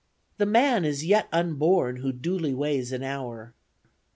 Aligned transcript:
"The 0.39 0.47
man 0.47 0.83
is 0.83 1.05
yet 1.05 1.27
unborn, 1.31 1.97
who 1.97 2.11
duly 2.11 2.55
weighs 2.55 2.91
an 2.91 3.03
hour. 3.03 3.53